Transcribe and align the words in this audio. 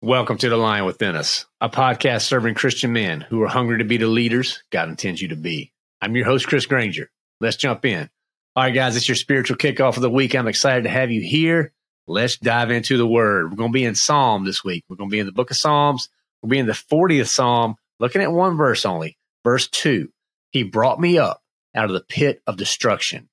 Welcome 0.00 0.38
to 0.38 0.48
The 0.48 0.56
Lion 0.56 0.84
Within 0.84 1.16
Us, 1.16 1.46
a 1.60 1.68
podcast 1.68 2.22
serving 2.22 2.54
Christian 2.54 2.92
men 2.92 3.20
who 3.20 3.42
are 3.42 3.48
hungry 3.48 3.78
to 3.78 3.84
be 3.84 3.96
the 3.96 4.06
leaders 4.06 4.62
God 4.70 4.88
intends 4.88 5.20
you 5.20 5.26
to 5.26 5.36
be. 5.36 5.72
I'm 6.00 6.14
your 6.14 6.24
host, 6.24 6.46
Chris 6.46 6.66
Granger. 6.66 7.10
Let's 7.40 7.56
jump 7.56 7.84
in. 7.84 8.08
All 8.54 8.62
right, 8.62 8.72
guys, 8.72 8.94
it's 8.94 9.08
your 9.08 9.16
spiritual 9.16 9.56
kickoff 9.56 9.96
of 9.96 10.02
the 10.02 10.08
week. 10.08 10.36
I'm 10.36 10.46
excited 10.46 10.84
to 10.84 10.88
have 10.88 11.10
you 11.10 11.20
here. 11.20 11.72
Let's 12.06 12.36
dive 12.36 12.70
into 12.70 12.96
the 12.96 13.08
word. 13.08 13.50
We're 13.50 13.56
going 13.56 13.72
to 13.72 13.76
be 13.76 13.84
in 13.84 13.96
Psalm 13.96 14.44
this 14.44 14.62
week. 14.62 14.84
We're 14.88 14.94
going 14.94 15.10
to 15.10 15.12
be 15.12 15.18
in 15.18 15.26
the 15.26 15.32
book 15.32 15.50
of 15.50 15.56
Psalms. 15.56 16.08
We'll 16.40 16.50
be 16.50 16.60
in 16.60 16.66
the 16.66 16.74
40th 16.74 17.26
Psalm, 17.26 17.74
looking 17.98 18.22
at 18.22 18.30
one 18.30 18.56
verse 18.56 18.86
only, 18.86 19.18
verse 19.42 19.66
2. 19.66 20.12
He 20.52 20.62
brought 20.62 21.00
me 21.00 21.18
up 21.18 21.42
out 21.74 21.86
of 21.86 21.92
the 21.92 22.04
pit 22.08 22.40
of 22.46 22.56
destruction, 22.56 23.28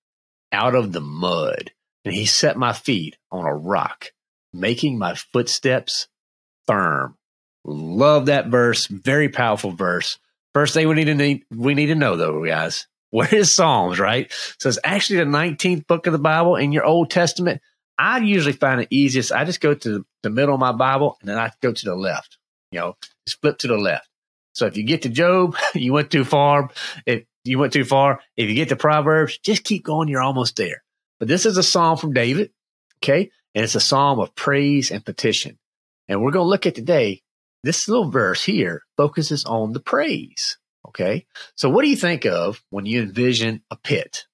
out 0.52 0.73
of 0.73 0.94
the 0.94 1.02
mud, 1.02 1.73
and 2.03 2.16
he 2.16 2.25
set 2.25 2.58
my 2.58 2.73
feet 2.73 3.18
on 3.31 3.45
a 3.45 3.56
rock, 3.56 4.08
making 4.52 4.97
my 4.97 5.14
footsteps 5.14 6.08
firm. 6.68 7.18
Love 7.64 8.28
that 8.28 8.48
verse. 8.48 8.88
Very 8.88 9.30
powerful 9.30 9.72
verse. 9.72 10.20
First 10.54 10.74
thing 10.74 10.88
we 10.88 10.96
need 10.96 11.06
to 11.06 11.16
need, 11.16 11.44
we 11.52 11.74
need 11.74 11.88
to 11.88 11.96
know 11.96 12.16
though, 12.16 12.46
guys, 12.46 12.88
where 13.10 13.34
is 13.34 13.54
Psalms, 13.54 14.00
right? 14.00 14.32
So 14.60 14.70
it's 14.70 14.80
actually 14.84 15.20
the 15.20 15.26
19th 15.26 15.88
book 15.88 16.08
of 16.08 16.14
the 16.14 16.20
Bible 16.20 16.56
in 16.56 16.72
your 16.72 16.86
Old 16.86 17.10
Testament. 17.10 17.62
I 17.98 18.20
usually 18.20 18.54
find 18.54 18.82
it 18.82 18.88
easiest. 18.90 19.32
I 19.32 19.46
just 19.46 19.62
go 19.62 19.74
to 19.74 20.06
the 20.22 20.30
middle 20.30 20.54
of 20.54 20.60
my 20.60 20.74
Bible 20.74 21.18
and 21.20 21.30
then 21.30 21.38
I 21.38 21.52
go 21.62 21.72
to 21.72 21.86
the 21.86 21.96
left, 21.96 22.38
you 22.72 22.80
know, 22.80 22.98
just 23.26 23.42
flip 23.42 23.58
to 23.60 23.68
the 23.68 23.78
left. 23.78 24.08
So 24.54 24.66
if 24.66 24.78
you 24.78 24.84
get 24.84 25.04
to 25.04 25.10
Job, 25.10 25.56
you 25.76 25.94
went 25.94 26.12
too 26.12 26.24
far. 26.24 26.70
If 27.06 27.26
you 27.44 27.60
went 27.60 27.74
too 27.74 27.86
far, 27.86 28.22
if 28.36 28.50
you 28.50 28.56
get 28.56 28.70
to 28.70 28.76
Proverbs, 28.76 29.38
just 29.38 29.64
keep 29.64 29.84
going. 29.84 30.08
You're 30.08 30.22
almost 30.22 30.56
there. 30.56 30.84
But 31.20 31.28
this 31.28 31.46
is 31.46 31.58
a 31.58 31.64
psalm 31.64 31.98
from 31.98 32.14
David. 32.14 32.52
Okay. 32.98 33.32
And 33.54 33.64
it's 33.64 33.76
a 33.76 33.80
psalm 33.80 34.20
of 34.20 34.36
praise 34.36 34.92
and 34.92 35.06
petition. 35.06 35.58
And 36.08 36.22
we're 36.22 36.31
going 36.31 36.45
to 36.45 36.50
look 36.50 36.66
at 36.66 36.75
today, 36.75 37.22
this 37.64 37.88
little 37.88 38.09
verse 38.09 38.44
here 38.44 38.84
focuses 38.98 39.45
on 39.45 39.73
the 39.73 39.80
praise. 39.80 40.58
Okay. 40.88 41.25
So 41.56 41.70
what 41.70 41.81
do 41.81 41.89
you 41.89 41.95
think 41.95 42.25
of 42.25 42.64
when 42.70 42.86
you 42.86 43.02
envision 43.02 43.63
a 43.72 43.75
pit? 43.75 44.25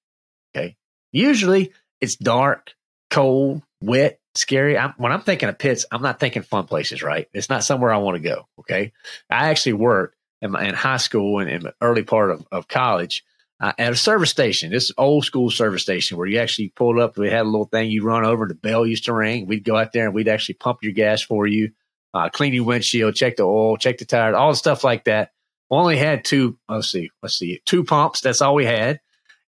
Okay. 0.54 0.76
Usually 1.12 1.72
it's 2.00 2.16
dark, 2.16 2.72
cold, 3.10 3.62
wet, 3.80 4.20
scary. 4.34 4.76
I'm, 4.76 4.94
when 4.98 5.12
I'm 5.12 5.22
thinking 5.22 5.48
of 5.48 5.58
pits, 5.58 5.86
I'm 5.90 6.02
not 6.02 6.20
thinking 6.20 6.42
fun 6.42 6.66
places, 6.66 7.02
right? 7.02 7.28
It's 7.32 7.48
not 7.48 7.64
somewhere 7.64 7.92
I 7.92 7.98
want 7.98 8.16
to 8.16 8.28
go. 8.28 8.46
Okay. 8.60 8.92
I 9.30 9.48
actually 9.48 9.74
worked 9.74 10.16
in, 10.42 10.50
my, 10.50 10.64
in 10.64 10.74
high 10.74 10.98
school 10.98 11.38
and 11.38 11.50
in 11.50 11.62
the 11.62 11.74
early 11.80 12.02
part 12.02 12.30
of, 12.30 12.46
of 12.52 12.68
college 12.68 13.24
uh, 13.62 13.72
at 13.78 13.92
a 13.92 13.96
service 13.96 14.30
station. 14.30 14.72
This 14.72 14.92
old 14.98 15.24
school 15.24 15.48
service 15.48 15.82
station 15.82 16.18
where 16.18 16.26
you 16.26 16.40
actually 16.40 16.70
pulled 16.70 16.98
up. 16.98 17.16
We 17.16 17.30
had 17.30 17.42
a 17.42 17.48
little 17.48 17.66
thing 17.66 17.90
you 17.90 18.02
run 18.02 18.24
over. 18.24 18.46
The 18.46 18.54
bell 18.54 18.84
used 18.84 19.04
to 19.04 19.14
ring. 19.14 19.46
We'd 19.46 19.64
go 19.64 19.76
out 19.76 19.92
there 19.92 20.06
and 20.06 20.14
we'd 20.14 20.28
actually 20.28 20.56
pump 20.56 20.80
your 20.82 20.92
gas 20.92 21.22
for 21.22 21.46
you, 21.46 21.70
uh, 22.12 22.28
clean 22.28 22.52
your 22.52 22.64
windshield, 22.64 23.14
check 23.14 23.36
the 23.36 23.44
oil, 23.44 23.76
check 23.76 23.98
the 23.98 24.04
tires, 24.04 24.34
all 24.34 24.50
the 24.50 24.56
stuff 24.56 24.82
like 24.82 25.04
that. 25.04 25.30
Only 25.70 25.96
had 25.96 26.24
two. 26.24 26.58
Let's 26.68 26.90
see, 26.90 27.10
let's 27.22 27.38
see, 27.38 27.62
two 27.64 27.84
pumps. 27.84 28.20
That's 28.20 28.42
all 28.42 28.56
we 28.56 28.66
had. 28.66 29.00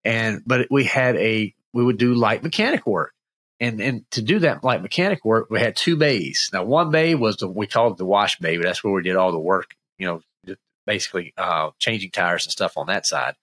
And 0.05 0.43
but 0.45 0.67
we 0.69 0.83
had 0.83 1.17
a 1.17 1.53
we 1.73 1.83
would 1.83 1.97
do 1.97 2.13
light 2.13 2.43
mechanic 2.43 2.85
work. 2.85 3.13
And 3.59 3.81
and 3.81 4.09
to 4.11 4.21
do 4.21 4.39
that 4.39 4.63
light 4.63 4.81
mechanic 4.81 5.25
work, 5.25 5.49
we 5.49 5.59
had 5.59 5.75
two 5.75 5.97
bays. 5.97 6.49
Now 6.53 6.63
one 6.63 6.91
bay 6.91 7.15
was 7.15 7.37
the 7.37 7.47
we 7.47 7.65
called 7.65 7.97
the 7.97 8.05
wash 8.05 8.37
bay. 8.37 8.57
but 8.57 8.63
That's 8.63 8.83
where 8.83 8.93
we 8.93 9.01
did 9.01 9.15
all 9.15 9.31
the 9.31 9.39
work. 9.39 9.75
You 9.97 10.21
know, 10.47 10.55
basically 10.85 11.33
uh, 11.37 11.71
changing 11.79 12.11
tires 12.11 12.45
and 12.45 12.51
stuff 12.51 12.77
on 12.77 12.87
that 12.87 13.05
side. 13.05 13.35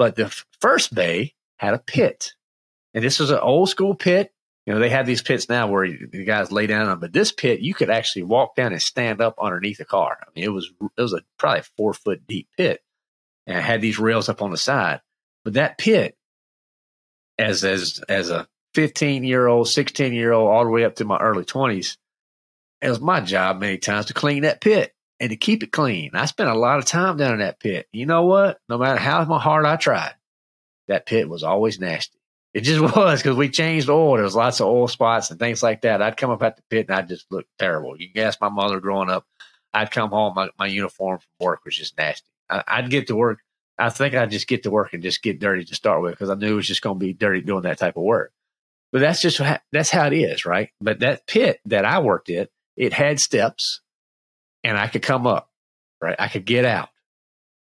But 0.00 0.16
the 0.16 0.34
first 0.62 0.94
bay 0.94 1.34
had 1.58 1.74
a 1.74 1.78
pit. 1.78 2.32
And 2.94 3.04
this 3.04 3.18
was 3.18 3.30
an 3.30 3.38
old 3.38 3.68
school 3.68 3.94
pit. 3.94 4.32
You 4.64 4.72
know, 4.72 4.78
they 4.78 4.88
have 4.88 5.04
these 5.04 5.20
pits 5.20 5.46
now 5.50 5.66
where 5.66 5.86
the 5.86 6.24
guys 6.24 6.50
lay 6.50 6.66
down 6.66 6.88
on, 6.88 7.00
but 7.00 7.12
this 7.12 7.32
pit, 7.32 7.60
you 7.60 7.74
could 7.74 7.90
actually 7.90 8.22
walk 8.22 8.56
down 8.56 8.72
and 8.72 8.80
stand 8.80 9.20
up 9.20 9.34
underneath 9.38 9.78
a 9.78 9.84
car. 9.84 10.16
I 10.22 10.30
mean, 10.34 10.46
it 10.46 10.52
was, 10.52 10.72
it 10.96 11.02
was 11.02 11.12
a 11.12 11.20
probably 11.38 11.64
four 11.76 11.92
foot 11.92 12.26
deep 12.26 12.48
pit 12.56 12.80
and 13.46 13.58
it 13.58 13.62
had 13.62 13.82
these 13.82 13.98
rails 13.98 14.30
up 14.30 14.40
on 14.40 14.50
the 14.50 14.56
side. 14.56 15.02
But 15.44 15.52
that 15.52 15.76
pit, 15.76 16.16
as, 17.38 17.62
as, 17.62 18.02
as 18.08 18.30
a 18.30 18.48
15 18.72 19.22
year 19.22 19.48
old, 19.48 19.68
16 19.68 20.14
year 20.14 20.32
old, 20.32 20.50
all 20.50 20.64
the 20.64 20.70
way 20.70 20.86
up 20.86 20.94
to 20.94 21.04
my 21.04 21.18
early 21.18 21.44
20s, 21.44 21.98
it 22.80 22.88
was 22.88 23.00
my 23.00 23.20
job 23.20 23.60
many 23.60 23.76
times 23.76 24.06
to 24.06 24.14
clean 24.14 24.44
that 24.44 24.62
pit 24.62 24.94
and 25.20 25.30
to 25.30 25.36
keep 25.36 25.62
it 25.62 25.70
clean. 25.70 26.12
I 26.14 26.24
spent 26.24 26.48
a 26.48 26.58
lot 26.58 26.78
of 26.78 26.86
time 26.86 27.18
down 27.18 27.34
in 27.34 27.38
that 27.40 27.60
pit. 27.60 27.86
You 27.92 28.06
know 28.06 28.24
what? 28.24 28.58
No 28.68 28.78
matter 28.78 28.98
how 28.98 29.24
hard 29.24 29.66
I 29.66 29.76
tried, 29.76 30.14
that 30.88 31.06
pit 31.06 31.28
was 31.28 31.42
always 31.42 31.78
nasty. 31.78 32.18
It 32.54 32.62
just 32.62 32.80
was 32.96 33.22
because 33.22 33.36
we 33.36 33.50
changed 33.50 33.90
oil. 33.90 34.14
There 34.14 34.24
was 34.24 34.34
lots 34.34 34.60
of 34.60 34.66
oil 34.66 34.88
spots 34.88 35.30
and 35.30 35.38
things 35.38 35.62
like 35.62 35.82
that. 35.82 36.02
I'd 36.02 36.16
come 36.16 36.30
up 36.30 36.42
at 36.42 36.56
the 36.56 36.62
pit 36.70 36.88
and 36.88 36.96
I'd 36.96 37.08
just 37.08 37.30
look 37.30 37.46
terrible. 37.58 38.00
You 38.00 38.10
can 38.10 38.24
ask 38.24 38.40
my 38.40 38.48
mother 38.48 38.80
growing 38.80 39.10
up. 39.10 39.26
I'd 39.72 39.90
come 39.92 40.10
home, 40.10 40.34
my, 40.34 40.48
my 40.58 40.66
uniform 40.66 41.20
from 41.20 41.46
work 41.46 41.64
was 41.64 41.76
just 41.76 41.96
nasty. 41.96 42.26
I, 42.48 42.64
I'd 42.66 42.90
get 42.90 43.06
to 43.08 43.16
work. 43.16 43.38
I 43.78 43.90
think 43.90 44.14
I'd 44.14 44.30
just 44.30 44.48
get 44.48 44.64
to 44.64 44.70
work 44.70 44.94
and 44.94 45.02
just 45.02 45.22
get 45.22 45.38
dirty 45.38 45.64
to 45.64 45.74
start 45.74 46.02
with 46.02 46.12
because 46.12 46.28
I 46.28 46.34
knew 46.34 46.52
it 46.52 46.56
was 46.56 46.66
just 46.66 46.82
going 46.82 46.98
to 46.98 47.06
be 47.06 47.12
dirty 47.12 47.40
doing 47.40 47.62
that 47.62 47.78
type 47.78 47.96
of 47.96 48.02
work. 48.02 48.32
But 48.92 49.00
that's 49.00 49.20
just 49.20 49.40
that's 49.70 49.90
how 49.90 50.06
it 50.08 50.12
is, 50.12 50.44
right? 50.44 50.70
But 50.80 50.98
that 51.00 51.26
pit 51.28 51.60
that 51.66 51.84
I 51.84 52.00
worked 52.00 52.28
at, 52.30 52.50
it 52.76 52.92
had 52.92 53.20
steps 53.20 53.80
and 54.64 54.76
I 54.76 54.88
could 54.88 55.02
come 55.02 55.26
up, 55.26 55.50
right? 56.00 56.16
I 56.18 56.28
could 56.28 56.44
get 56.44 56.64
out. 56.64 56.88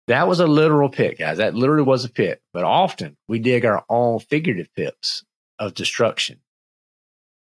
That 0.08 0.26
was 0.26 0.40
a 0.40 0.46
literal 0.46 0.88
pit, 0.88 1.18
guys. 1.18 1.36
That 1.36 1.54
literally 1.54 1.82
was 1.82 2.04
a 2.04 2.10
pit. 2.10 2.40
But 2.54 2.64
often 2.64 3.16
we 3.28 3.38
dig 3.40 3.66
our 3.66 3.84
own 3.90 4.20
figurative 4.20 4.72
pits 4.74 5.24
of 5.58 5.74
destruction. 5.74 6.40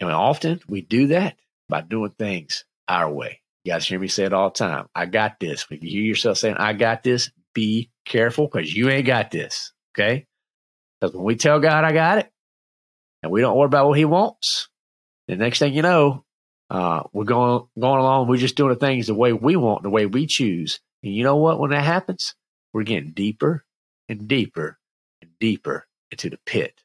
And 0.01 0.11
often 0.11 0.59
we 0.67 0.81
do 0.81 1.07
that 1.07 1.37
by 1.69 1.81
doing 1.81 2.11
things 2.11 2.65
our 2.87 3.09
way. 3.11 3.41
You 3.63 3.73
guys 3.73 3.87
hear 3.87 3.99
me 3.99 4.07
say 4.07 4.25
it 4.25 4.33
all 4.33 4.49
the 4.49 4.55
time. 4.55 4.87
I 4.95 5.05
got 5.05 5.39
this. 5.39 5.65
If 5.69 5.83
you 5.83 5.89
hear 5.89 6.01
yourself 6.01 6.37
saying, 6.37 6.55
I 6.57 6.73
got 6.73 7.03
this, 7.03 7.31
be 7.53 7.91
careful 8.05 8.47
because 8.47 8.73
you 8.73 8.89
ain't 8.89 9.07
got 9.07 9.31
this. 9.31 9.73
Okay. 9.93 10.25
Because 10.99 11.15
when 11.15 11.23
we 11.23 11.35
tell 11.35 11.59
God 11.59 11.83
I 11.83 11.91
got 11.91 12.17
it 12.17 12.31
and 13.23 13.31
we 13.31 13.41
don't 13.41 13.57
worry 13.57 13.67
about 13.67 13.87
what 13.87 13.97
he 13.97 14.05
wants, 14.05 14.69
the 15.27 15.35
next 15.35 15.59
thing 15.59 15.73
you 15.73 15.81
know, 15.81 16.25
uh, 16.69 17.03
we're 17.13 17.25
going 17.25 17.67
going 17.79 17.99
along. 17.99 18.27
We're 18.27 18.37
just 18.37 18.55
doing 18.55 18.73
the 18.73 18.79
things 18.79 19.07
the 19.07 19.13
way 19.15 19.33
we 19.33 19.55
want, 19.55 19.83
the 19.83 19.89
way 19.89 20.05
we 20.05 20.27
choose. 20.27 20.79
And 21.03 21.13
you 21.13 21.23
know 21.23 21.37
what? 21.37 21.59
When 21.59 21.71
that 21.71 21.83
happens, 21.83 22.35
we're 22.73 22.83
getting 22.83 23.11
deeper 23.11 23.65
and 24.07 24.27
deeper 24.27 24.77
and 25.21 25.31
deeper 25.39 25.87
into 26.11 26.29
the 26.29 26.39
pit. 26.45 26.81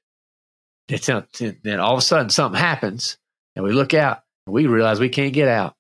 Then 0.88 1.80
all 1.80 1.92
of 1.92 1.98
a 1.98 2.02
sudden, 2.02 2.30
something 2.30 2.60
happens, 2.60 3.18
and 3.56 3.64
we 3.64 3.72
look 3.72 3.94
out 3.94 4.22
and 4.46 4.54
we 4.54 4.66
realize 4.66 5.00
we 5.00 5.08
can't 5.08 5.32
get 5.32 5.48
out. 5.48 5.74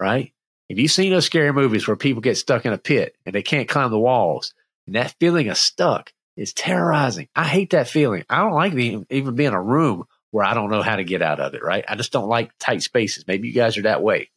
Right? 0.00 0.32
Have 0.70 0.78
you 0.78 0.88
seen 0.88 1.12
those 1.12 1.26
scary 1.26 1.52
movies 1.52 1.86
where 1.86 1.96
people 1.96 2.22
get 2.22 2.36
stuck 2.36 2.64
in 2.66 2.72
a 2.72 2.78
pit 2.78 3.16
and 3.24 3.34
they 3.34 3.42
can't 3.42 3.68
climb 3.68 3.90
the 3.90 3.98
walls? 3.98 4.54
And 4.86 4.96
that 4.96 5.14
feeling 5.20 5.48
of 5.48 5.56
stuck 5.56 6.12
is 6.36 6.52
terrorizing. 6.52 7.28
I 7.36 7.44
hate 7.44 7.70
that 7.70 7.88
feeling. 7.88 8.24
I 8.28 8.38
don't 8.38 8.54
like 8.54 8.74
being, 8.74 9.06
even 9.08 9.34
being 9.34 9.48
in 9.48 9.54
a 9.54 9.62
room 9.62 10.04
where 10.34 10.44
I 10.44 10.54
don't 10.54 10.68
know 10.68 10.82
how 10.82 10.96
to 10.96 11.04
get 11.04 11.22
out 11.22 11.38
of 11.38 11.54
it, 11.54 11.62
right? 11.62 11.84
I 11.86 11.94
just 11.94 12.10
don't 12.10 12.26
like 12.26 12.50
tight 12.58 12.82
spaces. 12.82 13.24
Maybe 13.24 13.46
you 13.46 13.54
guys 13.54 13.78
are 13.78 13.82
that 13.82 14.02
way. 14.02 14.30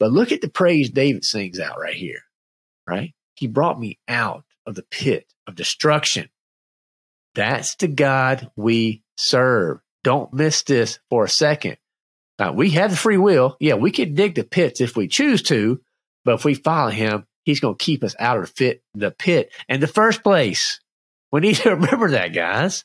But 0.00 0.10
look 0.10 0.32
at 0.32 0.40
the 0.40 0.48
praise 0.48 0.90
David 0.90 1.24
sings 1.24 1.60
out 1.60 1.78
right 1.78 1.94
here, 1.94 2.22
right? 2.84 3.14
He 3.36 3.46
brought 3.46 3.78
me 3.78 4.00
out 4.08 4.42
of 4.66 4.74
the 4.74 4.82
pit 4.82 5.32
of 5.46 5.54
destruction. 5.54 6.30
That's 7.36 7.76
the 7.76 7.86
God 7.86 8.50
we 8.56 9.04
serve. 9.16 9.78
Don't 10.02 10.32
miss 10.32 10.64
this 10.64 10.98
for 11.10 11.26
a 11.26 11.28
second. 11.28 11.76
Now, 12.40 12.52
we 12.52 12.70
have 12.70 12.90
the 12.90 12.96
free 12.96 13.16
will. 13.16 13.56
Yeah, 13.60 13.74
we 13.74 13.92
can 13.92 14.14
dig 14.14 14.34
the 14.34 14.42
pits 14.42 14.80
if 14.80 14.96
we 14.96 15.06
choose 15.06 15.42
to, 15.42 15.80
but 16.24 16.34
if 16.34 16.44
we 16.44 16.54
follow 16.54 16.90
him, 16.90 17.24
he's 17.44 17.60
going 17.60 17.76
to 17.76 17.84
keep 17.84 18.02
us 18.02 18.16
out 18.18 18.38
of 18.38 18.52
the, 18.56 19.10
pit 19.16 19.52
in 19.68 19.78
the 19.78 19.86
first 19.86 20.24
place. 20.24 20.80
We 21.32 21.40
need 21.40 21.56
to 21.56 21.70
remember 21.76 22.10
that, 22.10 22.28
guys. 22.28 22.84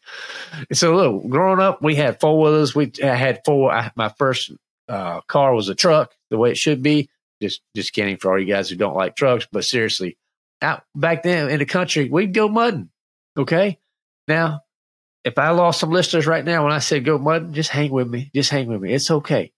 So, 0.71 0.95
look, 0.95 1.29
growing 1.29 1.59
up, 1.59 1.81
we 1.81 1.95
had 1.95 2.19
four 2.19 2.39
wheelers. 2.39 2.75
We 2.75 2.91
I 3.03 3.15
had 3.15 3.41
four. 3.45 3.71
I, 3.71 3.91
my 3.95 4.09
first 4.09 4.51
uh, 4.87 5.21
car 5.21 5.53
was 5.53 5.69
a 5.69 5.75
truck, 5.75 6.13
the 6.29 6.37
way 6.37 6.51
it 6.51 6.57
should 6.57 6.81
be. 6.81 7.09
Just, 7.41 7.61
just 7.75 7.93
kidding 7.93 8.17
for 8.17 8.31
all 8.31 8.39
you 8.39 8.45
guys 8.45 8.69
who 8.69 8.75
don't 8.75 8.95
like 8.95 9.15
trucks. 9.15 9.47
But 9.51 9.65
seriously, 9.65 10.17
out 10.61 10.83
back 10.95 11.23
then 11.23 11.49
in 11.49 11.59
the 11.59 11.65
country, 11.65 12.09
we'd 12.09 12.33
go 12.33 12.47
mudding. 12.47 12.89
Okay. 13.37 13.79
Now, 14.27 14.61
if 15.23 15.37
I 15.37 15.49
lost 15.49 15.79
some 15.79 15.91
listeners 15.91 16.27
right 16.27 16.45
now 16.45 16.63
when 16.63 16.73
I 16.73 16.79
said 16.79 17.03
go 17.03 17.17
mudding, 17.17 17.53
just 17.53 17.69
hang 17.69 17.91
with 17.91 18.07
me. 18.07 18.31
Just 18.33 18.51
hang 18.51 18.67
with 18.67 18.81
me. 18.81 18.93
It's 18.93 19.11
okay. 19.11 19.51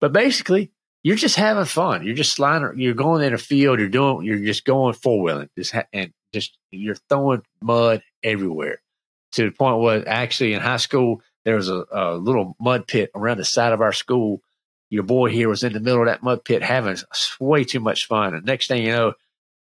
But 0.00 0.12
basically, 0.12 0.72
you're 1.02 1.16
just 1.16 1.36
having 1.36 1.64
fun. 1.64 2.06
You're 2.06 2.14
just 2.14 2.32
sliding. 2.32 2.72
You're 2.76 2.94
going 2.94 3.24
in 3.24 3.34
a 3.34 3.38
field. 3.38 3.78
You're 3.78 3.88
doing. 3.88 4.24
You're 4.24 4.38
just 4.38 4.64
going 4.64 4.94
four 4.94 5.22
wheeling. 5.22 5.48
Just 5.58 5.72
ha- 5.72 5.84
and 5.92 6.12
just 6.32 6.56
you're 6.70 6.96
throwing 7.08 7.42
mud 7.62 8.02
everywhere 8.22 8.80
to 9.32 9.44
the 9.44 9.50
point 9.50 9.80
where 9.80 10.08
actually 10.08 10.54
in 10.54 10.60
high 10.60 10.76
school 10.76 11.22
there 11.44 11.56
was 11.56 11.68
a, 11.68 11.84
a 11.90 12.14
little 12.16 12.56
mud 12.60 12.86
pit 12.86 13.10
around 13.14 13.38
the 13.38 13.44
side 13.44 13.72
of 13.72 13.80
our 13.80 13.92
school. 13.92 14.42
Your 14.90 15.04
boy 15.04 15.30
here 15.30 15.48
was 15.48 15.62
in 15.62 15.72
the 15.72 15.80
middle 15.80 16.00
of 16.00 16.06
that 16.06 16.22
mud 16.22 16.44
pit 16.44 16.62
having 16.62 16.96
way 17.38 17.64
too 17.64 17.80
much 17.80 18.06
fun. 18.06 18.34
And 18.34 18.44
next 18.44 18.68
thing 18.68 18.84
you 18.84 18.92
know, 18.92 19.14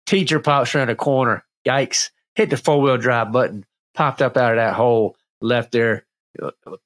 teacher 0.05 0.39
pops 0.39 0.73
around 0.73 0.87
the 0.87 0.95
corner. 0.95 1.43
Yikes! 1.67 2.09
Hit 2.35 2.49
the 2.49 2.57
four 2.57 2.81
wheel 2.81 2.97
drive 2.97 3.31
button. 3.31 3.65
Popped 3.93 4.21
up 4.21 4.37
out 4.37 4.53
of 4.53 4.57
that 4.57 4.75
hole. 4.75 5.17
Left 5.41 5.71
there. 5.71 6.05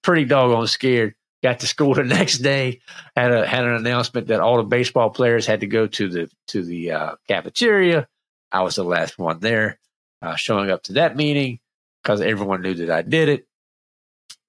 Pretty 0.02 0.26
doggone 0.26 0.68
scared 0.68 1.16
got 1.44 1.60
to 1.60 1.68
school 1.68 1.94
the 1.96 2.04
next 2.04 2.40
day 2.40 2.80
had 3.16 3.32
a 3.32 3.46
had 3.46 3.66
an 3.66 3.76
announcement 3.76 4.28
that 4.28 4.40
all 4.40 4.58
the 4.58 4.64
baseball 4.64 5.10
players 5.10 5.46
had 5.46 5.60
to 5.60 5.68
go 5.68 5.86
to 5.86 6.08
the 6.08 6.32
to 6.48 6.64
the 6.64 6.92
uh, 6.92 7.16
cafeteria 7.28 8.08
i 8.52 8.62
was 8.62 8.76
the 8.76 8.84
last 8.84 9.20
one 9.20 9.40
there 9.40 9.78
uh, 10.24 10.36
showing 10.36 10.72
up 10.72 10.84
to 10.84 10.94
that 10.94 11.16
meeting 11.16 11.60
because 12.02 12.22
everyone 12.22 12.62
knew 12.62 12.74
that 12.74 12.90
i 12.90 13.02
did 13.02 13.30
it. 13.30 13.48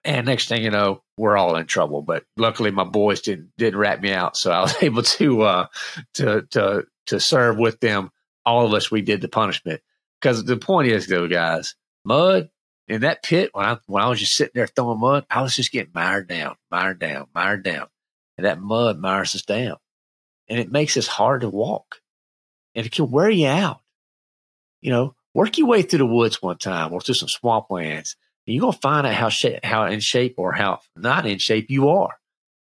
And 0.07 0.27
next 0.27 0.49
thing 0.49 0.63
you 0.63 0.71
know 0.71 1.03
we're 1.17 1.37
all 1.37 1.57
in 1.57 1.67
trouble 1.67 2.03
but 2.03 2.25
luckily 2.37 2.71
my 2.71 2.85
boys 2.85 3.21
didn't 3.21 3.51
didn't 3.59 3.79
rat 3.79 4.01
me 4.01 4.13
out. 4.13 4.37
So 4.37 4.53
i 4.53 4.61
was 4.61 4.77
able 4.83 5.03
to 5.03 5.43
uh 5.43 5.67
to 6.15 6.43
to 6.51 6.87
to 7.07 7.21
serve 7.21 7.59
with 7.59 7.81
them. 7.81 8.11
All 8.47 8.67
of 8.67 8.73
us 8.75 8.91
we 8.91 9.03
did 9.03 9.21
the 9.21 9.29
punishment. 9.29 9.81
Because 10.21 10.45
the 10.45 10.57
point 10.57 10.89
is 10.89 11.07
though 11.07 11.29
guys 11.29 11.75
mud 12.05 12.51
in 12.89 13.01
that 13.01 13.23
pit 13.23 13.51
when 13.53 13.65
I 13.65 13.79
when 13.87 14.03
I 14.03 14.09
was 14.09 14.21
just 14.21 14.35
sitting 14.35 14.53
there 14.55 14.67
throwing 14.67 15.01
mud, 15.01 15.27
I 15.31 15.43
was 15.43 15.57
just 15.57 15.73
getting 15.73 15.93
mired 15.95 16.29
down, 16.29 16.57
mired 16.71 16.99
down, 16.99 17.27
mired 17.35 17.63
down, 17.63 17.87
and 18.37 18.45
that 18.47 18.61
mud 18.61 18.99
mires 18.99 19.35
us 19.35 19.43
down, 19.43 19.77
and 20.49 20.59
it 20.59 20.71
makes 20.71 20.97
us 20.97 21.07
hard 21.07 21.41
to 21.41 21.49
walk, 21.49 22.01
and 22.75 22.85
it 22.87 22.93
can 22.93 23.11
wear 23.11 23.31
you 23.31 23.47
out. 23.47 23.81
You 24.81 24.91
know, 24.91 25.15
work 25.35 25.59
your 25.59 25.67
way 25.67 25.83
through 25.83 25.99
the 25.99 26.07
woods 26.07 26.41
one 26.41 26.59
time 26.59 26.93
or 26.93 27.01
through 27.01 27.17
some 27.17 27.29
swamplands, 27.29 28.17
and 28.47 28.55
you're 28.55 28.61
gonna 28.61 28.73
find 28.73 29.07
out 29.07 29.15
how 29.15 29.29
sh- 29.29 29.61
how 29.63 29.87
in 29.87 30.01
shape 30.01 30.35
or 30.39 30.53
how 30.53 30.81
not 30.97 31.27
in 31.27 31.39
shape 31.39 31.71
you 31.71 31.89
are. 31.91 32.19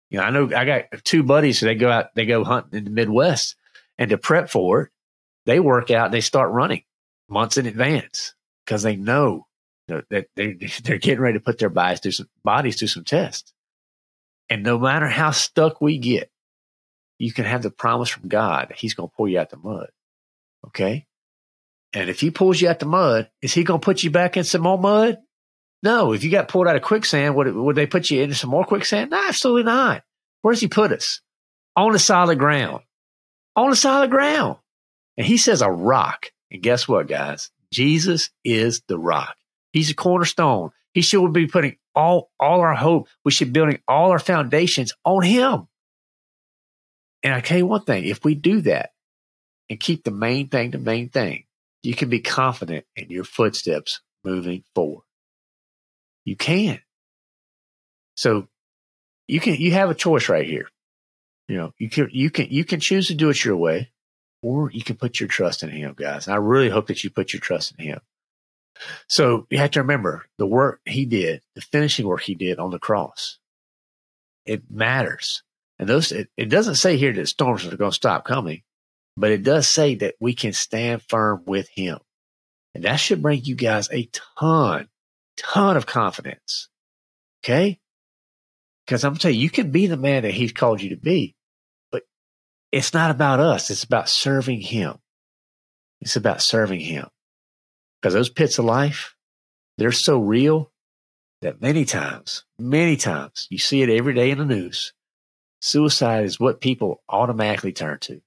You 0.09 0.19
know, 0.19 0.23
I 0.23 0.29
know 0.29 0.45
I 0.55 0.65
got 0.65 1.03
two 1.03 1.23
buddies. 1.23 1.59
So 1.59 1.65
they 1.65 1.75
go 1.75 1.89
out, 1.91 2.15
they 2.15 2.25
go 2.25 2.43
hunting 2.43 2.77
in 2.79 2.83
the 2.85 2.91
Midwest, 2.91 3.55
and 3.97 4.09
to 4.09 4.17
prep 4.17 4.49
for 4.49 4.81
it, 4.83 4.89
they 5.45 5.59
work 5.59 5.91
out. 5.91 6.11
They 6.11 6.21
start 6.21 6.51
running 6.51 6.83
months 7.27 7.57
in 7.57 7.65
advance 7.65 8.33
because 8.65 8.83
they 8.83 8.95
know 8.95 9.47
that 9.87 10.27
they 10.35 10.53
they're 10.83 10.97
getting 10.97 11.19
ready 11.21 11.37
to 11.37 11.43
put 11.43 11.59
their 11.59 11.69
bodies 11.69 11.99
through 11.99 12.11
some 12.11 12.29
bodies 12.43 12.77
through 12.77 12.89
some 12.89 13.03
tests. 13.03 13.53
And 14.49 14.63
no 14.63 14.79
matter 14.79 15.07
how 15.07 15.31
stuck 15.31 15.79
we 15.79 15.99
get, 15.99 16.31
you 17.19 17.31
can 17.31 17.45
have 17.45 17.61
the 17.61 17.69
promise 17.69 18.09
from 18.09 18.29
God 18.29 18.69
that 18.69 18.77
He's 18.77 18.95
going 18.95 19.09
to 19.09 19.15
pull 19.15 19.27
you 19.27 19.39
out 19.39 19.51
the 19.51 19.57
mud. 19.57 19.89
Okay. 20.67 21.05
And 21.93 22.09
if 22.09 22.19
He 22.19 22.31
pulls 22.31 22.61
you 22.61 22.69
out 22.69 22.79
the 22.79 22.85
mud, 22.85 23.29
is 23.41 23.53
He 23.53 23.63
going 23.63 23.79
to 23.79 23.85
put 23.85 24.03
you 24.03 24.11
back 24.11 24.37
in 24.37 24.43
some 24.43 24.61
more 24.61 24.77
mud? 24.77 25.17
No. 25.81 26.13
If 26.13 26.23
you 26.23 26.31
got 26.31 26.47
pulled 26.47 26.67
out 26.67 26.75
of 26.75 26.81
quicksand, 26.81 27.35
would, 27.35 27.53
would 27.53 27.75
they 27.75 27.87
put 27.87 28.09
you 28.09 28.21
into 28.21 28.35
some 28.35 28.49
more 28.49 28.65
quicksand? 28.65 29.11
No, 29.11 29.23
absolutely 29.27 29.63
not. 29.63 30.03
Where's 30.41 30.61
He 30.61 30.67
put 30.67 30.91
us? 30.91 31.21
On 31.75 31.91
the 31.91 31.99
solid 31.99 32.39
ground. 32.39 32.81
On 33.55 33.69
the 33.69 33.75
solid 33.75 34.09
ground. 34.11 34.57
And 35.17 35.25
He 35.25 35.37
says 35.37 35.61
a 35.61 35.71
rock. 35.71 36.27
And 36.51 36.61
guess 36.61 36.87
what, 36.87 37.07
guys? 37.07 37.51
Jesus 37.71 38.29
is 38.43 38.81
the 38.87 38.97
rock. 38.97 39.35
He's 39.73 39.91
a 39.91 39.95
cornerstone. 39.95 40.71
He 40.93 41.01
should 41.01 41.31
be 41.33 41.47
putting 41.47 41.77
all, 41.95 42.31
all 42.39 42.61
our 42.61 42.75
hope. 42.75 43.07
We 43.23 43.31
should 43.31 43.49
be 43.49 43.59
building 43.59 43.79
all 43.87 44.11
our 44.11 44.19
foundations 44.19 44.93
on 45.05 45.23
him. 45.23 45.67
And 47.21 47.33
I 47.33 47.41
tell 47.41 47.57
you 47.57 47.65
one 47.65 47.83
thing, 47.83 48.05
if 48.05 48.23
we 48.23 48.35
do 48.35 48.61
that 48.61 48.91
and 49.69 49.79
keep 49.79 50.03
the 50.03 50.11
main 50.11 50.47
thing 50.47 50.71
the 50.71 50.77
main 50.77 51.09
thing, 51.09 51.43
you 51.83 51.93
can 51.93 52.09
be 52.09 52.19
confident 52.19 52.85
in 52.95 53.09
your 53.09 53.23
footsteps 53.23 54.01
moving 54.23 54.63
forward. 54.75 55.03
You 56.25 56.35
can. 56.35 56.79
So 58.15 58.47
you 59.27 59.39
can, 59.39 59.55
you 59.55 59.71
have 59.71 59.89
a 59.89 59.95
choice 59.95 60.29
right 60.29 60.45
here. 60.45 60.69
You 61.47 61.57
know, 61.57 61.73
you 61.77 61.89
can, 61.89 62.09
you 62.11 62.29
can, 62.29 62.47
you 62.49 62.65
can 62.65 62.79
choose 62.79 63.07
to 63.07 63.15
do 63.15 63.29
it 63.29 63.43
your 63.43 63.55
way 63.55 63.91
or 64.41 64.71
you 64.71 64.83
can 64.83 64.95
put 64.95 65.19
your 65.19 65.29
trust 65.29 65.63
in 65.63 65.69
him, 65.69 65.95
guys. 65.97 66.27
And 66.27 66.33
I 66.33 66.37
really 66.37 66.69
hope 66.69 66.87
that 66.87 67.03
you 67.03 67.09
put 67.09 67.33
your 67.33 67.39
trust 67.39 67.73
in 67.77 67.85
him. 67.85 67.99
So 69.07 69.47
you 69.49 69.57
have 69.57 69.71
to 69.71 69.81
remember 69.81 70.25
the 70.37 70.45
work 70.45 70.81
he 70.85 71.05
did, 71.05 71.41
the 71.55 71.61
finishing 71.61 72.07
work 72.07 72.21
he 72.21 72.35
did 72.35 72.59
on 72.59 72.71
the 72.71 72.79
cross. 72.79 73.39
It 74.45 74.63
matters. 74.69 75.43
And 75.77 75.87
those, 75.87 76.11
it, 76.11 76.29
it 76.37 76.49
doesn't 76.49 76.75
say 76.75 76.97
here 76.97 77.13
that 77.13 77.27
storms 77.27 77.65
are 77.65 77.75
going 77.75 77.91
to 77.91 77.95
stop 77.95 78.25
coming, 78.25 78.63
but 79.19 79.31
it 79.31 79.43
does 79.43 79.67
say 79.67 79.95
that 79.95 80.15
we 80.19 80.33
can 80.33 80.53
stand 80.53 81.01
firm 81.09 81.43
with 81.45 81.67
him. 81.75 81.99
And 82.73 82.85
that 82.85 82.97
should 82.97 83.21
bring 83.21 83.43
you 83.43 83.55
guys 83.55 83.89
a 83.91 84.09
ton, 84.39 84.87
ton 85.37 85.75
of 85.75 85.85
confidence. 85.85 86.69
Okay. 87.43 87.79
Because 88.85 89.03
I'm 89.03 89.11
going 89.11 89.17
to 89.17 89.21
tell 89.23 89.31
you, 89.31 89.41
you 89.41 89.49
can 89.49 89.71
be 89.71 89.87
the 89.87 89.97
man 89.97 90.23
that 90.23 90.33
he's 90.33 90.53
called 90.53 90.81
you 90.81 90.91
to 90.91 90.97
be, 90.97 91.35
but 91.91 92.03
it's 92.71 92.93
not 92.93 93.11
about 93.11 93.41
us. 93.41 93.69
It's 93.69 93.83
about 93.83 94.07
serving 94.07 94.61
him. 94.61 94.95
It's 95.99 96.15
about 96.15 96.41
serving 96.41 96.79
him. 96.79 97.07
Because 98.01 98.13
those 98.13 98.29
pits 98.29 98.57
of 98.57 98.65
life, 98.65 99.15
they're 99.77 99.91
so 99.91 100.19
real 100.19 100.71
that 101.41 101.61
many 101.61 101.83
times, 101.83 102.45
many 102.57 102.95
times, 102.95 103.47
you 103.49 103.57
see 103.57 103.81
it 103.81 103.89
every 103.89 104.13
day 104.13 104.31
in 104.31 104.37
the 104.37 104.45
news. 104.45 104.93
Suicide 105.61 106.23
is 106.23 106.39
what 106.39 106.61
people 106.61 107.03
automatically 107.09 107.73
turn 107.73 107.99
to. 107.99 108.21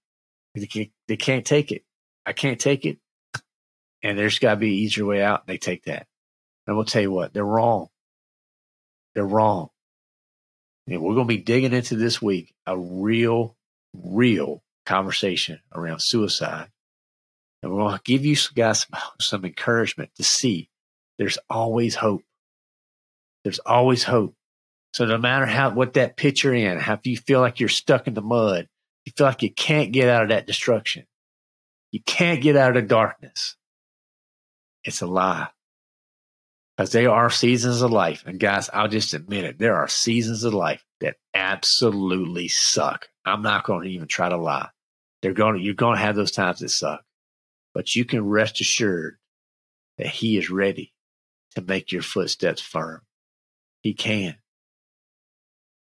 They 0.55 0.67
can't, 0.67 0.91
they 1.09 1.17
can't 1.17 1.45
take 1.45 1.73
it. 1.73 1.85
I 2.27 2.33
can't 2.33 2.61
take 2.61 2.85
it. 2.85 2.99
And 4.03 4.19
there's 4.19 4.39
got 4.39 4.51
to 4.51 4.57
be 4.57 4.69
an 4.69 4.75
easier 4.75 5.07
way 5.07 5.23
out. 5.23 5.47
They 5.47 5.59
take 5.59 5.85
that. 5.85 6.07
And 6.67 6.77
we'll 6.77 6.85
tell 6.85 7.03
you 7.03 7.11
what, 7.11 7.33
they're 7.33 7.45
wrong. 7.45 7.89
They're 9.15 9.25
wrong. 9.25 9.69
And 10.87 11.01
we're 11.01 11.15
going 11.15 11.29
to 11.29 11.35
be 11.35 11.43
digging 11.43 11.73
into 11.73 11.97
this 11.97 12.21
week 12.21 12.55
a 12.67 12.77
real, 12.77 13.57
real 13.95 14.63
conversation 14.85 15.61
around 15.75 16.01
suicide 16.01 16.69
and 17.63 17.73
we're 17.73 17.83
going 17.83 17.97
to 17.97 18.03
give 18.05 18.25
you 18.25 18.37
guys 18.55 18.81
some, 18.81 19.01
some 19.21 19.45
encouragement 19.45 20.11
to 20.17 20.25
see 20.25 20.69
there's 21.19 21.39
always 21.49 21.95
hope. 21.95 22.23
There's 23.45 23.61
always 23.61 24.03
hope. 24.03 24.35
So 24.95 25.05
no 25.07 25.19
matter 25.19 25.47
how, 25.47 25.71
what 25.71 25.95
that 25.95 26.17
pit 26.17 26.43
you're 26.43 26.55
in, 26.55 26.79
how 26.79 26.95
if 26.95 27.07
you 27.07 27.17
feel 27.17 27.41
like 27.41 27.61
you're 27.61 27.69
stuck 27.69 28.07
in 28.07 28.15
the 28.15 28.23
mud, 28.23 28.69
you 29.05 29.13
feel 29.17 29.27
like 29.27 29.43
you 29.43 29.53
can't 29.53 29.93
get 29.93 30.09
out 30.09 30.25
of 30.25 30.29
that 30.31 30.47
destruction. 30.47 31.07
You 31.91 32.01
can't 32.05 32.43
get 32.43 32.57
out 32.57 32.77
of 32.77 32.83
the 32.83 32.89
darkness. 32.89 33.57
It's 34.85 35.03
a 35.03 35.07
lie. 35.07 35.49
Because 36.77 36.93
there 36.93 37.11
are 37.11 37.31
seasons 37.31 37.83
of 37.83 37.91
life. 37.91 38.25
And 38.27 38.41
guys, 38.41 38.71
I'll 38.73 38.89
just 38.89 39.13
admit 39.13 39.45
it. 39.45 39.59
There 39.59 39.77
are 39.77 39.89
seasons 39.89 40.43
of 40.45 40.55
life 40.55 40.85
that 41.01 41.17
absolutely 41.35 42.49
suck. 42.49 43.09
I'm 43.25 43.43
not 43.43 43.65
going 43.65 43.85
to 43.85 43.91
even 43.91 44.09
try 44.09 44.29
to 44.29 44.37
lie. 44.37 44.71
They're 45.21 45.35
going 45.35 45.57
to, 45.57 45.61
you're 45.61 45.75
going 45.75 45.97
to 45.97 46.03
have 46.03 46.17
those 46.17 46.33
times 46.33 46.61
that 46.61 46.71
suck. 46.71 47.05
But 47.75 47.95
you 47.95 48.05
can 48.05 48.25
rest 48.25 48.61
assured 48.61 49.19
that 49.99 50.07
He 50.07 50.39
is 50.39 50.51
ready 50.51 50.93
to 51.55 51.61
make 51.61 51.93
your 51.93 52.03
footsteps 52.03 52.63
firm. 52.63 53.03
He 53.83 53.95
can. 53.95 54.37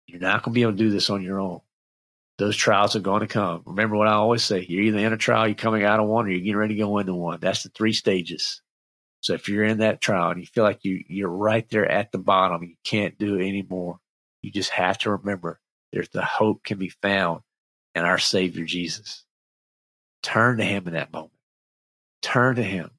You're 0.08 0.20
not 0.20 0.44
going 0.44 0.54
to 0.54 0.56
be 0.56 0.62
able 0.64 0.74
to 0.74 0.78
do 0.78 0.90
this 0.90 1.10
on 1.10 1.22
your 1.22 1.40
own. 1.40 1.62
Those 2.42 2.58
trials 2.58 2.96
are 2.96 3.02
going 3.02 3.20
to 3.20 3.28
come. 3.28 3.62
Remember 3.68 3.96
what 3.96 4.08
I 4.08 4.14
always 4.14 4.44
say 4.44 4.66
you're 4.68 4.82
either 4.82 4.98
in 4.98 5.14
a 5.14 5.18
trial, 5.18 5.48
you're 5.48 5.54
coming 5.54 5.84
out 5.84 6.00
of 6.00 6.08
one, 6.08 6.26
or 6.26 6.30
you're 6.30 6.40
getting 6.40 6.56
ready 6.56 6.74
to 6.74 6.80
go 6.82 6.98
into 6.98 7.14
one. 7.14 7.38
That's 7.40 7.62
the 7.62 7.70
three 7.70 7.94
stages. 7.94 8.64
So 9.20 9.34
if 9.34 9.48
you're 9.48 9.64
in 9.64 9.78
that 9.78 10.02
trial 10.02 10.32
and 10.32 10.40
you 10.40 10.48
feel 10.48 10.64
like 10.64 10.84
you, 10.84 11.04
you're 11.08 11.30
right 11.30 11.70
there 11.70 11.88
at 11.88 12.12
the 12.12 12.18
bottom, 12.18 12.64
you 12.64 12.74
can't 12.84 13.16
do 13.20 13.36
it 13.36 13.48
anymore, 13.48 14.00
you 14.42 14.50
just 14.50 14.72
have 14.72 14.98
to 15.00 15.12
remember 15.12 15.60
there's 15.94 16.10
the 16.10 16.26
hope 16.26 16.64
can 16.64 16.80
be 16.80 16.90
found 16.90 17.42
in 17.94 18.06
our 18.06 18.18
Savior 18.18 18.66
Jesus. 18.66 19.24
Turn 20.24 20.58
to 20.58 20.64
Him 20.64 20.88
in 20.88 20.94
that 20.94 21.14
moment. 21.14 21.34
Turn 22.24 22.56
to 22.56 22.64
him. 22.64 22.90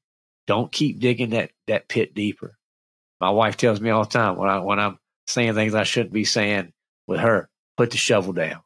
Don't 0.47 0.71
keep 0.71 1.01
digging 1.01 1.31
that, 1.31 1.51
that 1.67 1.89
pit 1.89 2.13
deeper. 2.13 2.57
My 3.19 3.31
wife 3.31 3.57
tells 3.57 3.81
me 3.81 3.89
all 3.89 4.05
the 4.05 4.09
time 4.09 4.37
when 4.37 4.49
I 4.49 4.59
when 4.59 4.79
I'm 4.79 4.99
saying 5.27 5.53
things 5.53 5.75
I 5.75 5.83
shouldn't 5.83 6.13
be 6.13 6.23
saying 6.23 6.71
with 7.07 7.19
her, 7.19 7.49
put 7.75 7.91
the 7.91 7.97
shovel 7.97 8.31
down. 8.31 8.61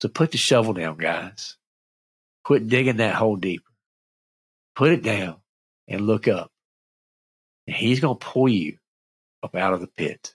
So 0.00 0.08
put 0.08 0.32
the 0.32 0.38
shovel 0.38 0.74
down, 0.74 0.96
guys. 0.96 1.56
Quit 2.44 2.68
digging 2.68 2.98
that 2.98 3.14
hole 3.14 3.36
deeper. 3.36 3.70
Put 4.76 4.92
it 4.92 5.02
down 5.02 5.36
and 5.88 6.06
look 6.06 6.28
up. 6.28 6.50
And 7.66 7.74
he's 7.74 8.00
going 8.00 8.18
to 8.18 8.24
pull 8.24 8.48
you 8.48 8.78
up 9.42 9.54
out 9.54 9.72
of 9.72 9.80
the 9.80 9.86
pit. 9.86 10.34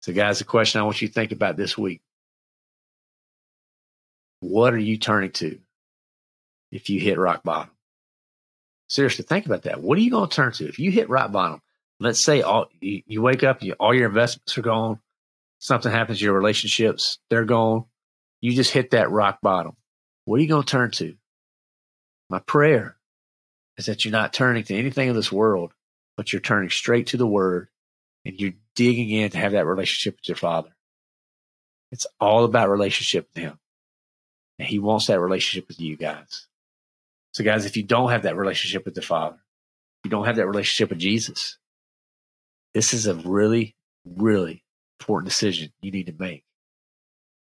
So, 0.00 0.12
guys, 0.12 0.38
the 0.38 0.44
question 0.44 0.80
I 0.80 0.84
want 0.84 1.02
you 1.02 1.08
to 1.08 1.14
think 1.14 1.32
about 1.32 1.56
this 1.56 1.76
week 1.76 2.00
what 4.40 4.72
are 4.72 4.78
you 4.78 4.96
turning 4.98 5.32
to 5.32 5.58
if 6.70 6.90
you 6.90 7.00
hit 7.00 7.18
rock 7.18 7.42
bottom? 7.42 7.70
Seriously, 8.88 9.24
think 9.24 9.46
about 9.46 9.62
that. 9.62 9.82
What 9.82 9.98
are 9.98 10.00
you 10.00 10.10
going 10.10 10.28
to 10.28 10.34
turn 10.34 10.52
to 10.52 10.68
if 10.68 10.78
you 10.78 10.90
hit 10.90 11.10
rock 11.10 11.32
bottom? 11.32 11.60
Let's 12.00 12.22
say 12.22 12.42
all 12.42 12.68
you, 12.80 13.02
you 13.06 13.20
wake 13.20 13.42
up, 13.42 13.62
you, 13.62 13.74
all 13.74 13.92
your 13.92 14.08
investments 14.08 14.56
are 14.56 14.62
gone, 14.62 15.00
something 15.58 15.90
happens, 15.90 16.22
your 16.22 16.32
relationships 16.34 17.18
they're 17.28 17.44
gone. 17.44 17.84
You 18.40 18.52
just 18.52 18.72
hit 18.72 18.90
that 18.92 19.10
rock 19.10 19.40
bottom. 19.42 19.76
What 20.24 20.38
are 20.38 20.42
you 20.42 20.48
going 20.48 20.62
to 20.62 20.70
turn 20.70 20.90
to? 20.92 21.16
My 22.30 22.38
prayer 22.40 22.96
is 23.76 23.86
that 23.86 24.04
you're 24.04 24.12
not 24.12 24.32
turning 24.32 24.64
to 24.64 24.74
anything 24.74 25.08
in 25.08 25.14
this 25.14 25.32
world, 25.32 25.72
but 26.16 26.32
you're 26.32 26.40
turning 26.40 26.70
straight 26.70 27.08
to 27.08 27.16
the 27.16 27.26
Word 27.26 27.68
and 28.24 28.38
you're 28.38 28.52
digging 28.74 29.10
in 29.10 29.30
to 29.30 29.38
have 29.38 29.52
that 29.52 29.66
relationship 29.66 30.16
with 30.16 30.28
your 30.28 30.36
Father. 30.36 30.70
It's 31.90 32.06
all 32.20 32.44
about 32.44 32.68
relationship 32.68 33.28
with 33.34 33.42
Him. 33.42 33.58
And 34.58 34.68
He 34.68 34.78
wants 34.78 35.06
that 35.06 35.20
relationship 35.20 35.68
with 35.68 35.80
you 35.80 35.96
guys. 35.96 36.46
So, 37.32 37.44
guys, 37.44 37.66
if 37.66 37.76
you 37.76 37.84
don't 37.84 38.10
have 38.10 38.22
that 38.22 38.36
relationship 38.36 38.84
with 38.84 38.94
the 38.94 39.02
Father, 39.02 39.38
you 40.04 40.10
don't 40.10 40.26
have 40.26 40.36
that 40.36 40.46
relationship 40.46 40.90
with 40.90 40.98
Jesus, 40.98 41.56
this 42.74 42.92
is 42.92 43.06
a 43.06 43.14
really, 43.14 43.76
really 44.04 44.64
important 45.00 45.28
decision 45.28 45.72
you 45.80 45.90
need 45.90 46.06
to 46.06 46.14
make 46.18 46.44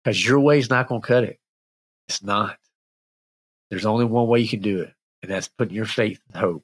because 0.06 0.24
your 0.24 0.40
way 0.40 0.60
is 0.60 0.70
not 0.70 0.88
going 0.88 1.02
to 1.02 1.08
cut 1.08 1.24
it. 1.24 1.40
It's 2.08 2.22
not. 2.22 2.58
There's 3.72 3.88
only 3.88 4.06
one 4.06 4.28
way 4.28 4.40
you 4.40 4.48
can 4.48 4.62
do 4.62 4.82
it, 4.82 4.94
and 5.24 5.32
that's 5.32 5.48
putting 5.48 5.74
your 5.74 5.88
faith 5.88 6.22
and 6.28 6.38
hope 6.40 6.64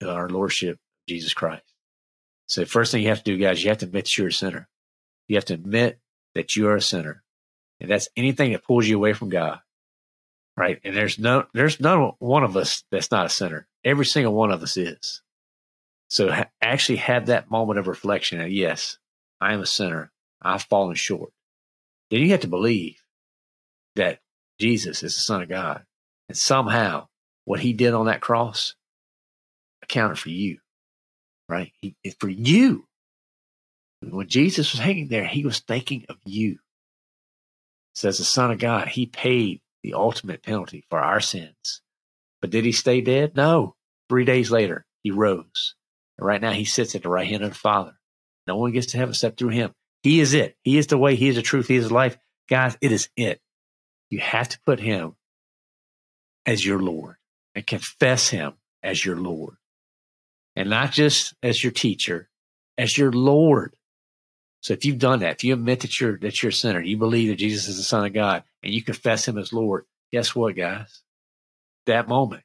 in 0.00 0.08
our 0.08 0.28
Lordship, 0.28 0.78
Jesus 1.08 1.34
Christ. 1.34 1.64
So, 2.46 2.60
the 2.60 2.66
first 2.66 2.92
thing 2.92 3.02
you 3.02 3.08
have 3.08 3.24
to 3.24 3.24
do, 3.24 3.38
guys, 3.38 3.62
you 3.62 3.70
have 3.70 3.78
to 3.78 3.86
admit 3.86 4.04
that 4.04 4.16
you're 4.16 4.28
a 4.28 4.32
sinner. 4.32 4.68
You 5.26 5.36
have 5.36 5.46
to 5.46 5.54
admit 5.54 5.98
that 6.36 6.54
you 6.54 6.68
are 6.68 6.76
a 6.76 6.80
sinner. 6.80 7.24
And 7.80 7.90
that's 7.90 8.08
anything 8.16 8.52
that 8.52 8.64
pulls 8.64 8.86
you 8.86 8.96
away 8.96 9.12
from 9.12 9.28
God. 9.28 9.58
Right. 10.56 10.80
And 10.84 10.96
there's 10.96 11.18
no, 11.18 11.44
there's 11.52 11.80
no 11.80 12.16
one 12.20 12.44
of 12.44 12.56
us 12.56 12.84
that's 12.90 13.10
not 13.10 13.26
a 13.26 13.30
sinner. 13.30 13.66
Every 13.84 14.06
single 14.06 14.32
one 14.32 14.52
of 14.52 14.62
us 14.62 14.76
is. 14.76 15.22
So 16.08 16.32
ha- 16.32 16.48
actually 16.62 16.96
have 16.96 17.26
that 17.26 17.50
moment 17.50 17.78
of 17.78 17.88
reflection. 17.88 18.40
And 18.40 18.52
yes, 18.52 18.96
I 19.40 19.52
am 19.52 19.60
a 19.60 19.66
sinner. 19.66 20.12
I've 20.40 20.62
fallen 20.62 20.94
short. 20.94 21.32
Then 22.10 22.20
you 22.20 22.30
have 22.30 22.40
to 22.40 22.48
believe 22.48 22.96
that 23.96 24.20
Jesus 24.60 25.02
is 25.02 25.14
the 25.14 25.20
Son 25.20 25.42
of 25.42 25.48
God. 25.48 25.84
And 26.28 26.36
somehow 26.36 27.08
what 27.44 27.60
he 27.60 27.72
did 27.72 27.94
on 27.94 28.06
that 28.06 28.20
cross 28.20 28.74
accounted 29.82 30.18
for 30.18 30.30
you, 30.30 30.58
right? 31.48 31.72
He, 31.80 31.96
for 32.18 32.28
you. 32.28 32.86
When 34.02 34.28
Jesus 34.28 34.72
was 34.72 34.80
hanging 34.80 35.08
there, 35.08 35.26
he 35.26 35.44
was 35.44 35.60
thinking 35.60 36.04
of 36.08 36.16
you. 36.24 36.58
Says 37.94 38.18
the 38.18 38.24
Son 38.24 38.50
of 38.50 38.58
God, 38.58 38.88
he 38.88 39.06
paid 39.06 39.60
the 39.82 39.94
ultimate 39.94 40.42
penalty 40.42 40.84
for 40.90 41.00
our 41.00 41.20
sins. 41.20 41.80
But 42.40 42.50
did 42.50 42.64
he 42.64 42.72
stay 42.72 43.00
dead? 43.00 43.34
No. 43.34 43.74
Three 44.08 44.24
days 44.24 44.50
later, 44.50 44.84
he 45.02 45.10
rose. 45.10 45.74
And 46.18 46.26
right 46.26 46.40
now, 46.40 46.52
he 46.52 46.64
sits 46.64 46.94
at 46.94 47.02
the 47.02 47.08
right 47.08 47.26
hand 47.26 47.42
of 47.42 47.50
the 47.50 47.56
Father. 47.56 47.94
No 48.46 48.56
one 48.56 48.72
gets 48.72 48.88
to 48.88 48.98
heaven 48.98 49.12
except 49.12 49.38
through 49.38 49.50
him. 49.50 49.72
He 50.06 50.20
is 50.20 50.34
it. 50.34 50.56
He 50.62 50.78
is 50.78 50.86
the 50.86 50.98
way. 50.98 51.16
He 51.16 51.26
is 51.26 51.34
the 51.34 51.42
truth. 51.42 51.66
He 51.66 51.74
is 51.74 51.90
life. 51.90 52.16
Guys, 52.48 52.78
it 52.80 52.92
is 52.92 53.08
it. 53.16 53.40
You 54.08 54.20
have 54.20 54.48
to 54.50 54.60
put 54.64 54.78
him 54.78 55.16
as 56.46 56.64
your 56.64 56.78
Lord 56.78 57.16
and 57.56 57.66
confess 57.66 58.28
him 58.28 58.52
as 58.84 59.04
your 59.04 59.16
Lord. 59.16 59.56
And 60.54 60.70
not 60.70 60.92
just 60.92 61.34
as 61.42 61.60
your 61.60 61.72
teacher, 61.72 62.28
as 62.78 62.96
your 62.96 63.10
Lord. 63.10 63.74
So 64.60 64.74
if 64.74 64.84
you've 64.84 65.00
done 65.00 65.18
that, 65.18 65.34
if 65.34 65.42
you 65.42 65.54
admit 65.54 65.80
that 65.80 66.00
you're 66.00 66.20
that 66.20 66.40
you're 66.40 66.50
a 66.50 66.52
sinner, 66.52 66.80
you 66.80 66.96
believe 66.96 67.30
that 67.30 67.38
Jesus 67.38 67.66
is 67.66 67.76
the 67.76 67.82
Son 67.82 68.06
of 68.06 68.12
God, 68.12 68.44
and 68.62 68.72
you 68.72 68.84
confess 68.84 69.26
him 69.26 69.38
as 69.38 69.52
Lord, 69.52 69.86
guess 70.12 70.36
what, 70.36 70.54
guys? 70.54 71.02
That 71.86 72.06
moment, 72.06 72.44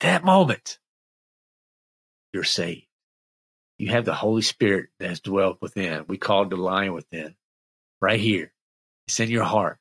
that 0.00 0.24
moment, 0.24 0.80
you're 2.32 2.42
saved. 2.42 2.85
You 3.78 3.90
have 3.90 4.04
the 4.04 4.14
Holy 4.14 4.42
Spirit 4.42 4.88
that 4.98 5.08
has 5.08 5.20
dwelt 5.20 5.58
within. 5.60 6.04
We 6.08 6.18
call 6.18 6.44
it 6.44 6.50
the 6.50 6.56
lion 6.56 6.94
within. 6.94 7.34
Right 8.00 8.20
here. 8.20 8.52
It's 9.06 9.20
in 9.20 9.30
your 9.30 9.44
heart. 9.44 9.78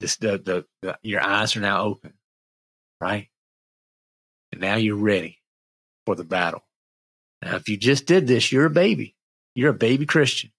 This 0.00 0.16
the, 0.16 0.38
the, 0.38 0.66
the 0.80 0.98
your 1.02 1.22
eyes 1.22 1.56
are 1.56 1.60
now 1.60 1.82
open 1.82 2.14
right? 3.02 3.28
And 4.52 4.60
now 4.60 4.76
you're 4.76 4.96
ready 4.96 5.40
for 6.06 6.14
the 6.14 6.24
battle. 6.24 6.62
Now, 7.42 7.56
if 7.56 7.68
you 7.68 7.76
just 7.76 8.06
did 8.06 8.28
this, 8.28 8.52
you're 8.52 8.66
a 8.66 8.70
baby. 8.70 9.16
You're 9.54 9.70
a 9.70 9.74
baby 9.74 10.06
Christian. 10.06 10.52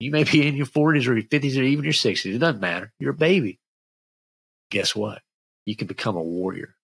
You 0.00 0.10
may 0.10 0.24
be 0.24 0.46
in 0.46 0.56
your 0.56 0.66
40s 0.66 1.06
or 1.06 1.14
your 1.14 1.22
50s 1.22 1.56
or 1.56 1.62
even 1.62 1.84
your 1.84 1.92
60s. 1.92 2.34
It 2.34 2.38
doesn't 2.38 2.60
matter. 2.60 2.92
You're 2.98 3.12
a 3.12 3.14
baby. 3.14 3.60
Guess 4.70 4.96
what? 4.96 5.22
You 5.64 5.76
can 5.76 5.86
become 5.86 6.16
a 6.16 6.22
warrior. 6.22 6.74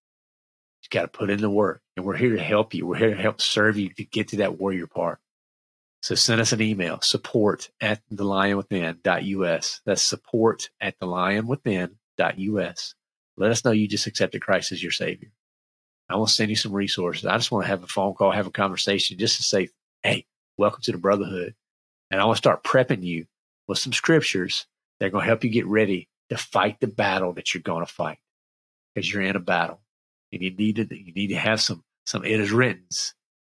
You 0.83 0.89
got 0.91 1.03
to 1.03 1.09
put 1.09 1.31
in 1.31 1.41
the 1.41 1.51
work. 1.51 1.83
And 1.97 2.05
we're 2.05 2.17
here 2.17 2.35
to 2.37 2.43
help 2.43 2.75
you. 2.75 2.87
We're 2.87 2.97
here 2.97 3.15
to 3.15 3.23
help 3.23 3.41
serve 3.41 3.77
you 3.77 3.91
to 3.95 4.05
get 4.05 4.29
to 4.29 4.37
that 4.39 4.59
warrior 4.59 4.87
part. 4.87 5.19
So 6.03 6.15
send 6.15 6.41
us 6.41 6.53
an 6.53 6.63
email, 6.63 6.99
support 7.03 7.71
at 7.81 8.01
the 8.11 8.25
thelionwithin.us. 8.25 9.81
That's 9.85 10.03
support 10.03 10.71
at 10.81 10.99
the 10.99 11.07
thelionwithin.us. 11.07 12.95
Let 13.37 13.51
us 13.51 13.65
know 13.65 13.71
you 13.71 13.87
just 13.87 14.07
accepted 14.07 14.41
Christ 14.41 14.73
as 14.73 14.83
your 14.83 14.93
Savior. 14.93 15.31
I 16.09 16.17
want 16.17 16.29
to 16.29 16.35
send 16.35 16.51
you 16.51 16.57
some 16.57 16.73
resources. 16.73 17.27
I 17.27 17.37
just 17.37 17.53
want 17.53 17.65
to 17.65 17.69
have 17.69 17.85
a 17.85 17.87
phone 17.87 18.15
call, 18.15 18.33
have 18.33 18.47
a 18.47 18.51
conversation 18.51 19.19
just 19.19 19.37
to 19.37 19.43
say, 19.43 19.69
hey, 20.03 20.27
welcome 20.57 20.83
to 20.83 20.93
the 20.93 20.99
brotherhood. 20.99 21.55
And 22.11 22.21
I 22.21 22.25
want 22.25 22.37
to 22.37 22.43
start 22.43 22.65
prepping 22.65 23.03
you 23.03 23.27
with 23.69 23.79
some 23.79 23.93
scriptures 23.93 24.67
that 24.99 25.07
are 25.07 25.11
going 25.11 25.23
to 25.23 25.29
help 25.29 25.45
you 25.45 25.51
get 25.51 25.67
ready 25.67 26.09
to 26.31 26.37
fight 26.37 26.81
the 26.81 26.87
battle 26.87 27.35
that 27.35 27.55
you're 27.55 27.63
going 27.63 27.85
to 27.85 27.93
fight 27.93 28.19
because 28.95 29.13
you're 29.13 29.23
in 29.23 29.37
a 29.37 29.41
battle 29.41 29.81
and 30.33 30.43
you 30.43 30.51
need 30.51 30.77
to, 30.77 30.87
you 30.91 31.13
need 31.13 31.29
to 31.29 31.37
have 31.37 31.61
some, 31.61 31.83
some 32.07 32.25
it 32.25 32.41
is 32.41 32.53
written 32.53 32.85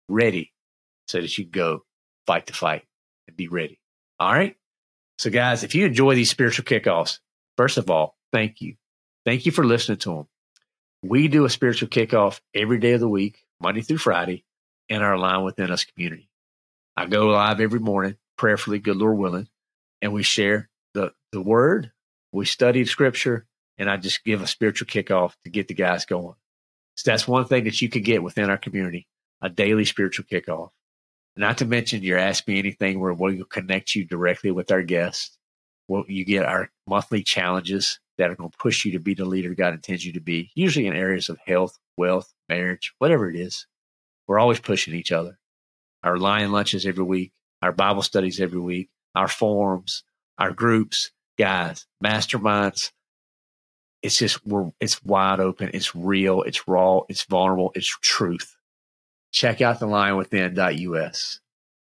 ready 0.08 0.54
so 1.08 1.22
that 1.22 1.38
you 1.38 1.46
can 1.46 1.51
go 1.51 1.84
fight 2.28 2.46
the 2.46 2.54
fight 2.54 2.84
and 3.28 3.36
be 3.36 3.48
ready. 3.48 3.80
All 4.20 4.32
right. 4.32 4.56
So 5.18 5.30
guys, 5.30 5.63
if 5.63 5.75
you 5.75 5.86
enjoy 5.86 6.16
these 6.16 6.30
spiritual 6.30 6.66
kickoffs, 6.66 7.20
first 7.58 7.78
of 7.78 7.90
all, 7.90 8.16
thank 8.32 8.62
you. 8.62 8.75
Thank 9.25 9.46
you 9.46 9.51
for 9.51 9.63
listening 9.63 10.00
to 10.00 10.16
them. 10.16 10.28
We 11.04 11.28
do 11.28 11.46
a 11.46 11.50
spiritual 11.50 11.90
kickoff 11.90 12.40
every 12.54 12.80
day 12.80 12.94
of 12.94 13.00
the 13.00 13.10
week, 13.10 13.44
Monday 13.60 13.82
through 13.82 13.98
Friday, 13.98 14.44
in 14.90 15.01
our 15.01 15.18
Lion 15.18 15.44
Within 15.44 15.72
Us 15.72 15.84
community. 15.84 16.30
I 16.96 17.06
go 17.08 17.28
live 17.28 17.60
every 17.60 17.80
morning, 17.80 18.18
prayerfully, 18.38 18.80
good 18.80 18.98
Lord 18.98 19.18
willing, 19.18 19.48
and 20.01 20.13
we 20.13 20.24
share 20.24 20.70
the, 20.94 21.13
the 21.32 21.42
word, 21.42 21.92
we 22.32 22.46
study 22.46 22.86
scripture, 22.86 23.48
and 23.78 23.90
I 23.90 23.98
just 23.98 24.24
give 24.24 24.42
a 24.42 24.48
spiritual 24.48 24.88
kickoff 24.88 25.34
to 25.44 25.50
get 25.50 25.68
the 25.68 25.74
guys 25.74 26.06
going. 26.06 26.36
So 27.01 27.10
that's 27.10 27.27
one 27.27 27.46
thing 27.46 27.63
that 27.63 27.81
you 27.81 27.89
could 27.89 28.03
get 28.03 28.22
within 28.22 28.51
our 28.51 28.60
community, 28.60 29.08
a 29.41 29.50
daily 29.50 29.86
spiritual 29.86 30.25
kickoff. 30.31 30.70
Not 31.36 31.58
to 31.58 31.65
mention 31.65 32.03
your 32.03 32.20
Ask 32.20 32.48
Me 32.48 32.60
Anything 32.60 33.00
where 33.00 33.12
we'll 33.12 33.43
connect 33.46 33.96
you 33.96 34.05
directly 34.05 34.51
with 34.51 34.72
our 34.72 34.84
guests. 34.84 35.36
Well, 35.88 36.03
you 36.08 36.24
get 36.25 36.46
our 36.46 36.70
monthly 36.86 37.24
challenges 37.24 38.00
that 38.20 38.29
are 38.29 38.36
going 38.36 38.51
to 38.51 38.58
push 38.60 38.86
you 38.86 38.91
to 38.91 39.00
be 39.00 39.15
the 39.15 39.25
leader 39.25 39.55
God 39.55 39.74
intends 39.74 40.05
you 40.05 40.13
to 40.13 40.20
be, 40.20 40.51
usually 40.53 40.86
in 40.86 40.93
areas 40.93 41.27
of 41.27 41.39
health, 41.43 41.79
wealth, 41.98 42.31
marriage, 42.48 42.93
whatever 43.00 43.27
it 43.27 43.36
is. 43.36 43.65
We're 44.27 44.38
always 44.38 44.60
pushing 44.60 44.93
each 44.93 45.12
other. 45.12 45.39
Our 46.03 46.17
lion 46.17 46.51
lunches 46.51 46.86
every 46.86 47.03
week, 47.03 47.31
our 47.63 47.72
Bible 47.72 48.03
studies 48.03 48.39
every 48.39 48.60
week, 48.60 48.91
our 49.15 49.27
forums, 49.27 50.03
our 50.38 50.51
groups, 50.51 51.10
guys, 51.36 51.88
masterminds. 52.03 52.91
It's 54.01 54.17
just 54.17 54.46
we're 54.46 54.72
it's 54.79 55.03
wide 55.03 55.39
open, 55.39 55.70
it's 55.74 55.96
real, 55.96 56.41
it's 56.41 56.67
raw, 56.67 57.01
it's 57.08 57.24
vulnerable, 57.24 57.72
it's 57.75 57.88
truth. 58.01 58.55
Check 59.31 59.62
out 59.62 59.79
the 59.79 59.88
lionwithin.us. 59.88 61.39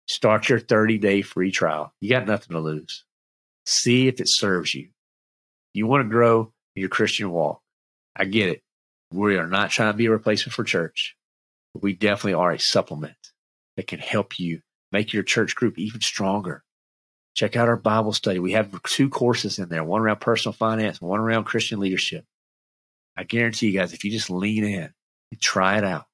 Start 0.08 0.50
your 0.50 0.60
30 0.60 0.98
day 0.98 1.22
free 1.22 1.52
trial. 1.52 1.94
You 2.00 2.10
got 2.10 2.28
nothing 2.28 2.54
to 2.56 2.60
lose. 2.60 3.04
See 3.66 4.08
if 4.08 4.20
it 4.20 4.28
serves 4.28 4.74
you. 4.74 4.90
You 5.74 5.88
want 5.88 6.04
to 6.04 6.10
grow 6.10 6.52
your 6.76 6.90
Christian 6.90 7.32
walk. 7.32 7.62
I 8.16 8.26
get 8.26 8.50
it. 8.50 8.62
We 9.12 9.38
are 9.38 9.48
not 9.48 9.72
trying 9.72 9.94
to 9.94 9.98
be 9.98 10.08
a 10.08 10.12
replacement 10.12 10.54
for 10.54 10.64
church, 10.64 11.16
but 11.74 11.84
we 11.84 11.94
definitely 11.94 12.34
are 12.34 12.52
a 12.52 12.60
supplement 12.60 13.16
that 13.78 13.88
can 13.88 14.00
help 14.00 14.40
you 14.40 14.62
make 14.92 15.14
your 15.14 15.24
church 15.24 15.56
group 15.56 15.78
even 15.78 16.02
stronger. 16.02 16.64
Check 17.40 17.56
out 17.56 17.70
our 17.70 17.78
Bible 17.78 18.12
study. 18.12 18.38
We 18.38 18.52
have 18.52 18.84
two 18.84 19.08
courses 19.08 19.60
in 19.60 19.70
there, 19.70 19.82
one 19.82 20.02
around 20.02 20.20
personal 20.20 20.52
finance, 20.52 21.00
one 21.00 21.22
around 21.22 21.46
Christian 21.46 21.80
leadership. 21.80 22.26
I 23.16 23.24
guarantee 23.24 23.68
you 23.68 23.80
guys, 23.80 23.94
if 23.94 24.04
you 24.04 24.12
just 24.12 24.30
lean 24.30 24.66
in 24.66 24.94
and 25.32 25.40
try 25.40 25.78
it 25.78 25.86
out 25.86 26.08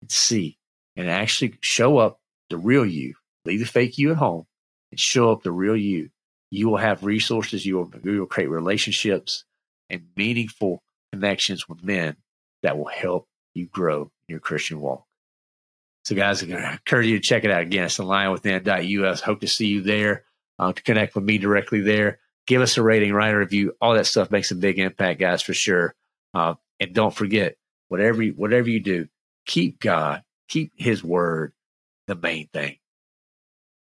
and 0.00 0.10
see 0.10 0.56
and 0.96 1.10
actually 1.10 1.58
show 1.60 1.98
up 1.98 2.20
the 2.48 2.56
real 2.56 2.86
you, 2.86 3.16
leave 3.44 3.60
the 3.60 3.66
fake 3.66 3.98
you 3.98 4.12
at 4.12 4.16
home 4.16 4.46
and 4.90 4.98
show 4.98 5.30
up 5.30 5.42
the 5.42 5.52
real 5.52 5.76
you, 5.76 6.08
You 6.48 6.70
will 6.70 6.78
have 6.78 7.04
resources, 7.04 7.66
you 7.66 7.76
will, 7.76 7.92
you 8.02 8.20
will 8.20 8.26
create 8.26 8.48
relationships 8.48 9.44
and 9.90 10.06
meaningful 10.16 10.82
connections 11.12 11.68
with 11.68 11.84
men 11.84 12.16
that 12.62 12.78
will 12.78 12.88
help 12.88 13.28
you 13.52 13.66
grow 13.66 14.10
your 14.26 14.40
Christian 14.40 14.80
walk. 14.80 15.04
So, 16.06 16.14
guys, 16.14 16.42
I 16.42 16.72
encourage 16.72 17.08
you 17.08 17.18
to 17.18 17.22
check 17.22 17.44
it 17.44 17.50
out 17.50 17.60
again. 17.60 17.84
It's 17.84 17.98
alionwithin.us. 17.98 19.20
Hope 19.20 19.40
to 19.40 19.48
see 19.48 19.66
you 19.66 19.82
there. 19.82 20.24
Uh, 20.58 20.72
to 20.72 20.82
connect 20.82 21.14
with 21.14 21.24
me 21.24 21.38
directly 21.38 21.80
there. 21.80 22.18
Give 22.46 22.60
us 22.60 22.76
a 22.76 22.82
rating, 22.82 23.12
write 23.12 23.34
a 23.34 23.38
review. 23.38 23.74
All 23.80 23.94
that 23.94 24.06
stuff 24.06 24.30
makes 24.30 24.50
a 24.50 24.56
big 24.56 24.78
impact, 24.78 25.20
guys, 25.20 25.42
for 25.42 25.54
sure. 25.54 25.94
Uh, 26.34 26.54
and 26.78 26.92
don't 26.92 27.14
forget, 27.14 27.56
whatever 27.88 28.22
you, 28.22 28.32
whatever 28.32 28.68
you 28.68 28.80
do, 28.80 29.08
keep 29.46 29.80
God, 29.80 30.22
keep 30.48 30.72
His 30.76 31.02
word 31.02 31.52
the 32.06 32.14
main 32.14 32.48
thing. 32.52 32.76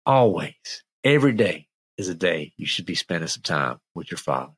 Always, 0.06 0.84
every 1.04 1.34
day 1.34 1.68
is 1.98 2.10
a 2.10 2.16
day 2.16 2.54
you 2.58 2.66
should 2.66 2.86
be 2.86 2.96
spending 2.96 3.28
some 3.28 3.44
time 3.44 3.80
with 3.94 4.10
your 4.10 4.18
Father. 4.18 4.54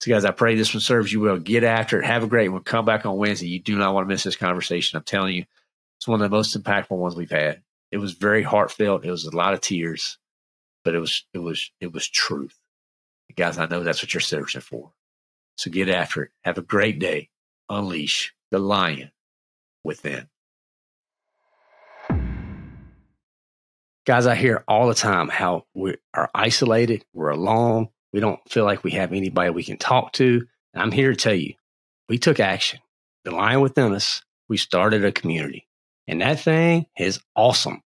So, 0.00 0.10
guys, 0.10 0.24
I 0.24 0.32
pray 0.32 0.56
this 0.56 0.74
one 0.74 0.80
serves 0.80 1.12
you 1.12 1.20
well. 1.20 1.38
Get 1.38 1.64
after 1.64 2.00
it. 2.00 2.04
Have 2.04 2.24
a 2.24 2.26
great 2.26 2.48
one. 2.48 2.64
Come 2.64 2.84
back 2.84 3.06
on 3.06 3.16
Wednesday. 3.16 3.46
You 3.46 3.60
do 3.60 3.78
not 3.78 3.94
want 3.94 4.04
to 4.04 4.08
miss 4.08 4.24
this 4.24 4.36
conversation. 4.36 4.96
I'm 4.96 5.04
telling 5.04 5.34
you, 5.34 5.44
it's 5.98 6.08
one 6.08 6.20
of 6.20 6.28
the 6.28 6.36
most 6.36 6.60
impactful 6.60 6.90
ones 6.90 7.14
we've 7.14 7.30
had. 7.30 7.62
It 7.92 7.98
was 7.98 8.12
very 8.12 8.42
heartfelt. 8.42 9.04
It 9.04 9.10
was 9.12 9.24
a 9.26 9.36
lot 9.36 9.54
of 9.54 9.60
tears, 9.60 10.18
but 10.84 10.94
it 10.94 10.98
was 10.98 11.24
it 11.32 11.38
was 11.38 11.70
it 11.80 11.92
was 11.92 12.08
truth. 12.08 12.58
Guys, 13.36 13.58
I 13.58 13.66
know 13.66 13.82
that's 13.82 14.02
what 14.02 14.12
you're 14.12 14.20
searching 14.20 14.60
for. 14.60 14.92
So 15.56 15.70
get 15.70 15.88
after 15.88 16.24
it. 16.24 16.30
Have 16.44 16.58
a 16.58 16.62
great 16.62 16.98
day. 16.98 17.30
Unleash 17.68 18.34
the 18.50 18.58
lion 18.58 19.10
within. 19.84 20.28
Guys, 24.04 24.26
I 24.26 24.34
hear 24.34 24.64
all 24.66 24.88
the 24.88 24.94
time 24.94 25.28
how 25.28 25.64
we 25.74 25.96
are 26.12 26.28
isolated, 26.34 27.04
we're 27.14 27.30
alone, 27.30 27.88
we 28.12 28.18
don't 28.18 28.40
feel 28.50 28.64
like 28.64 28.82
we 28.82 28.90
have 28.92 29.12
anybody 29.12 29.50
we 29.50 29.62
can 29.62 29.78
talk 29.78 30.12
to. 30.14 30.46
And 30.74 30.82
I'm 30.82 30.90
here 30.90 31.10
to 31.10 31.16
tell 31.16 31.34
you, 31.34 31.54
we 32.08 32.18
took 32.18 32.40
action. 32.40 32.80
The 33.24 33.30
lion 33.30 33.60
within 33.60 33.94
us, 33.94 34.22
we 34.48 34.56
started 34.56 35.04
a 35.04 35.12
community. 35.12 35.68
And 36.08 36.20
that 36.20 36.40
thing 36.40 36.86
is 36.98 37.20
awesome. 37.36 37.82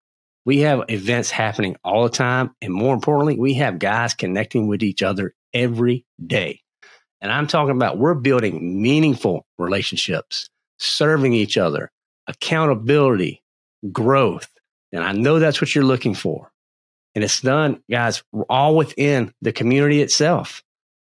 We 0.46 0.60
have 0.60 0.86
events 0.90 1.32
happening 1.32 1.76
all 1.84 2.04
the 2.04 2.10
time. 2.10 2.56
And 2.62 2.74
more 2.74 2.94
importantly, 2.94 3.38
we 3.38 3.56
have 3.56 3.80
guys 3.80 4.14
connecting 4.14 4.68
with 4.68 4.84
each 4.84 5.02
other 5.02 5.34
every 5.54 6.06
day. 6.26 6.62
And 7.22 7.32
I'm 7.32 7.48
talking 7.48 7.76
about 7.76 7.98
we're 7.98 8.14
building 8.14 8.82
meaningful 8.82 9.46
relationships, 9.58 10.50
serving 10.78 11.34
each 11.34 11.58
other, 11.58 11.92
accountability, 12.28 13.42
growth. 13.92 14.50
And 14.92 15.04
I 15.04 15.12
know 15.14 15.40
that's 15.40 15.60
what 15.60 15.74
you're 15.74 15.84
looking 15.84 16.14
for. 16.14 16.52
And 17.16 17.24
it's 17.24 17.42
done, 17.42 17.82
guys, 17.90 18.24
all 18.50 18.76
within 18.76 19.34
the 19.42 19.54
community 19.54 20.02
itself. 20.02 20.62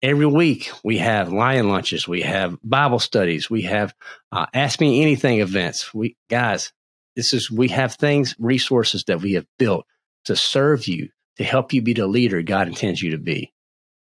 Every 0.00 0.26
week 0.26 0.70
we 0.84 0.98
have 0.98 1.32
lion 1.32 1.68
lunches, 1.68 2.06
we 2.06 2.22
have 2.22 2.56
Bible 2.62 3.00
studies, 3.00 3.50
we 3.50 3.62
have 3.62 3.92
uh, 4.30 4.46
Ask 4.54 4.80
Me 4.80 5.02
Anything 5.02 5.40
events. 5.40 5.92
We 5.92 6.16
guys, 6.30 6.72
this 7.18 7.32
is 7.32 7.50
we 7.50 7.66
have 7.70 7.94
things, 7.94 8.36
resources 8.38 9.02
that 9.08 9.20
we 9.20 9.32
have 9.32 9.46
built 9.58 9.84
to 10.26 10.36
serve 10.36 10.86
you, 10.86 11.08
to 11.36 11.42
help 11.42 11.72
you 11.72 11.82
be 11.82 11.92
the 11.92 12.06
leader 12.06 12.42
God 12.42 12.68
intends 12.68 13.02
you 13.02 13.10
to 13.10 13.18
be. 13.18 13.52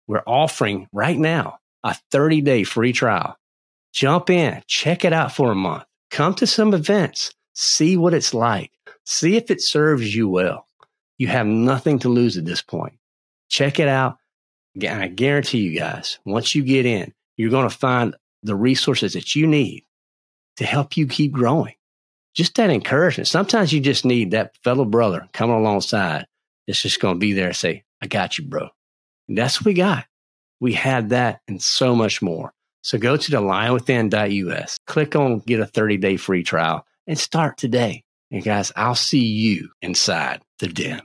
We're 0.06 0.23
offering 0.26 0.88
right 0.90 1.18
now 1.18 1.58
a 1.82 1.94
30 2.12 2.40
day 2.40 2.64
free 2.64 2.94
trial. 2.94 3.37
Jump 3.92 4.30
in, 4.30 4.62
check 4.66 5.04
it 5.04 5.12
out 5.12 5.32
for 5.32 5.52
a 5.52 5.54
month. 5.54 5.84
Come 6.11 6.32
to 6.37 6.46
some 6.46 6.73
events, 6.73 7.34
see 7.52 7.99
what 7.99 8.14
it's 8.14 8.32
like, 8.32 8.70
see 9.04 9.37
if 9.37 9.50
it 9.50 9.58
serves 9.61 10.16
you 10.16 10.26
well. 10.30 10.66
You 11.18 11.26
have 11.26 11.46
nothing 11.46 11.99
to 12.00 12.08
lose 12.08 12.38
at 12.38 12.46
this 12.46 12.62
point. 12.62 12.94
Check 13.50 13.78
it 13.78 13.88
out. 13.88 14.16
And 14.76 15.02
I 15.02 15.08
guarantee 15.08 15.58
you 15.58 15.78
guys, 15.78 16.20
once 16.25 16.54
you 16.54 16.62
get 16.62 16.87
in, 16.87 17.12
you're 17.37 17.50
going 17.50 17.68
to 17.68 17.76
find 17.76 18.16
the 18.42 18.56
resources 18.56 19.12
that 19.12 19.34
you 19.34 19.46
need 19.46 19.84
to 20.56 20.64
help 20.64 20.96
you 20.96 21.06
keep 21.06 21.32
growing 21.32 21.75
just 22.35 22.55
that 22.57 22.70
encouragement. 22.70 23.29
Sometimes 23.29 23.73
you 23.73 23.81
just 23.81 24.05
need 24.05 24.33
that 24.33 24.57
fellow 24.62 24.85
brother 24.85 25.29
coming 25.33 25.57
alongside. 25.57 26.27
It's 26.66 26.83
just 26.83 27.01
going 27.01 27.14
to 27.14 27.20
be 27.20 27.33
there 27.33 27.49
and 27.49 27.57
say, 27.57 27.85
I 28.03 28.07
got 28.07 28.38
you, 28.38 28.44
bro. 28.44 28.68
And 29.29 29.38
that's 29.38 29.61
what 29.61 29.66
we 29.66 29.75
got. 29.75 30.05
We 30.61 30.73
had 30.73 31.11
that 31.11 31.40
and 31.49 31.62
so 31.62 31.94
much 31.94 32.20
more. 32.20 32.53
So 32.83 32.99
go 32.99 33.16
to 33.16 33.31
the 33.31 33.40
lionwithin.us, 33.40 34.79
click 34.87 35.16
on 35.16 35.38
get 35.40 35.61
a 35.61 35.66
30 35.66 35.97
day 35.97 36.16
free 36.16 36.42
trial 36.42 36.87
and 37.07 37.18
start 37.18 37.57
today. 37.57 38.05
And 38.31 38.42
guys, 38.42 38.73
I'll 38.77 38.94
see 38.94 39.25
you 39.25 39.70
inside 39.81 40.42
the 40.59 40.68
den. 40.68 41.03